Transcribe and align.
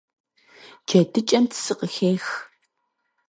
ДжэдыкӀэм 0.85 1.45
цы 1.61 1.73
къыхех. 1.79 2.25